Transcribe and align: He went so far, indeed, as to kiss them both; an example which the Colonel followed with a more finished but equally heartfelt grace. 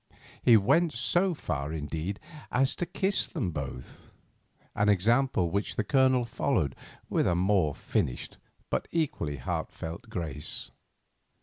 He 0.41 0.57
went 0.57 0.93
so 0.93 1.35
far, 1.35 1.71
indeed, 1.71 2.19
as 2.51 2.75
to 2.77 2.87
kiss 2.87 3.27
them 3.27 3.51
both; 3.51 4.11
an 4.73 4.89
example 4.89 5.51
which 5.51 5.75
the 5.75 5.83
Colonel 5.83 6.25
followed 6.25 6.75
with 7.07 7.27
a 7.27 7.35
more 7.35 7.75
finished 7.75 8.39
but 8.71 8.87
equally 8.91 9.37
heartfelt 9.37 10.09
grace. 10.09 10.71